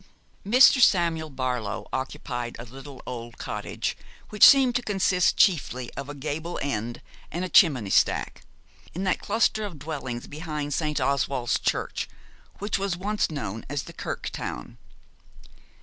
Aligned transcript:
Mr. 0.43 0.81
Samuel 0.81 1.29
Barlow 1.29 1.87
occupied 1.93 2.55
a 2.57 2.65
little 2.65 3.03
old 3.05 3.37
cottage, 3.37 3.95
which 4.29 4.43
seemed 4.43 4.73
to 4.77 4.81
consist 4.81 5.37
chiefly 5.37 5.93
of 5.93 6.09
a 6.09 6.15
gable 6.15 6.57
end 6.63 7.03
and 7.31 7.45
a 7.45 7.49
chimney 7.49 7.91
stack, 7.91 8.41
in 8.95 9.03
that 9.03 9.19
cluster 9.21 9.63
of 9.63 9.77
dwellings 9.77 10.25
behind 10.25 10.73
St. 10.73 10.99
Oswald's 10.99 11.59
church, 11.59 12.07
which 12.57 12.79
was 12.79 12.97
once 12.97 13.29
known 13.29 13.63
as 13.69 13.83
the 13.83 13.93
Kirk 13.93 14.31
Town. 14.31 14.79